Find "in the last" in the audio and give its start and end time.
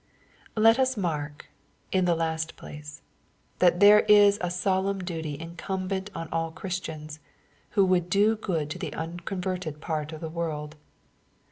1.91-2.55